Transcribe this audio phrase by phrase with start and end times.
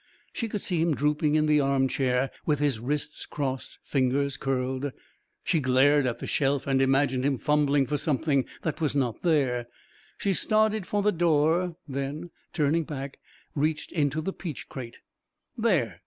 [0.33, 4.91] She could see him drooping in the armchair, with his wrists crossed, fingers curled.
[5.43, 9.67] She glared at the shelf and imagined him fumbling for something that was not there.
[10.17, 13.19] She started for the door, then, turning back,
[13.53, 14.97] reached into the peach crate.
[15.55, 15.99] "There!